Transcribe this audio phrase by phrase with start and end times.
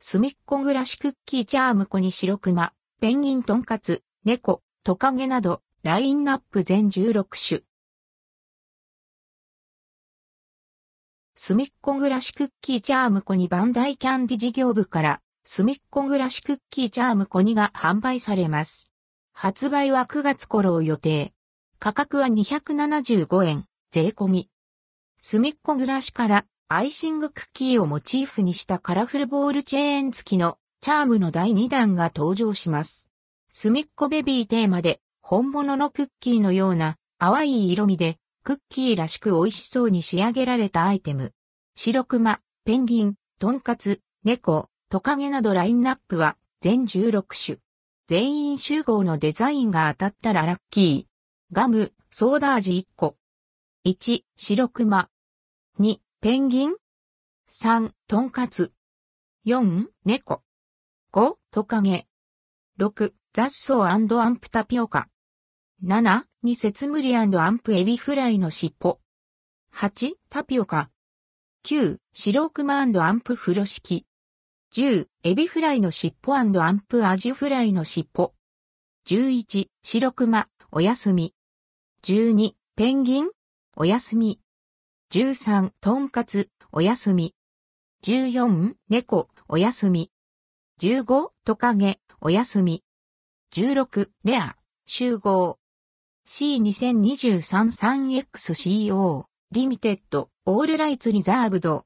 [0.00, 7.62] すみっこ暮らしクッキーチャームコに白熊、ペンギントンカツ、猫、トカゲなど、ラインナップ全16種。
[11.34, 18.92] すみっこ暮らしクッキーチャームコにバンダイキャンディ事業部から、すみっこ暮らしクッキーチャームコにが販売されます。
[19.32, 21.32] 発売は9月頃を予定。
[21.80, 24.48] 価格は275円、税込み。
[25.18, 33.08] すみっこ暮らしからアイシングクッキーをモチーフにしたカラフルボールチェーン付きのチャームの第2弾が登場します。
[33.50, 41.32] すみっこベビーテーマで本物のクッキーのような淡い色味でクッキーらしく美味しそうに仕上げられたアイテム。
[41.74, 47.58] 白熊、ペンギン、トンカツ、猫、トカゲなどラインナップは全16種。
[48.08, 51.54] 全員集合のデザインが当たったらラッキー。
[51.54, 53.16] ガム、ソーダ味1個。
[53.86, 55.08] 1、白熊。
[55.80, 56.74] 2、ペンギン
[57.48, 58.72] ？3、トンカツ。
[59.46, 60.42] 4、猫。
[61.12, 62.08] 5、トカゲ。
[62.80, 65.08] 6、雑草 amp タピオカ。
[65.84, 68.98] 7、にせつむり amp エビフライの尻尾。
[69.72, 70.90] 8、タピオカ。
[71.64, 74.04] 9、白熊 amp 風呂敷。
[74.72, 78.34] 10、エビフライの尻尾 amp アジフライの尻尾。
[79.06, 81.32] 11、白熊、おやすみ。
[82.02, 83.30] 12、ペンギン、
[83.76, 84.40] おやすみ。
[85.10, 87.34] 13、トンカツ、おやすみ。
[88.04, 90.10] 14、猫、おやすみ。
[90.82, 92.84] 15、トカゲ、おやすみ。
[93.54, 95.58] 16、レア、集合。
[96.26, 101.76] C2023 San-X Co、Limited、All Rights Reserved、